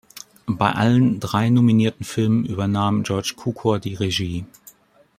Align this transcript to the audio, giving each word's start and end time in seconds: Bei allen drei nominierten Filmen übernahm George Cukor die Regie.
Bei 0.47 0.71
allen 0.71 1.19
drei 1.19 1.51
nominierten 1.51 2.07
Filmen 2.07 2.43
übernahm 2.43 3.03
George 3.03 3.35
Cukor 3.37 3.77
die 3.77 3.93
Regie. 3.93 4.45